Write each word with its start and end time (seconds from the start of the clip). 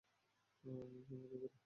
আমার 0.63 0.87
জন্য 1.01 1.25
অপেক্ষা 1.27 1.47
করো। 1.47 1.57